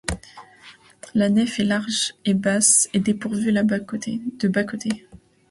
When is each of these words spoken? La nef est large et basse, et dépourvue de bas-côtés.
La 1.13 1.29
nef 1.29 1.59
est 1.59 1.63
large 1.63 2.15
et 2.25 2.33
basse, 2.33 2.89
et 2.91 2.99
dépourvue 2.99 3.51
de 3.51 3.61
bas-côtés. 4.47 5.07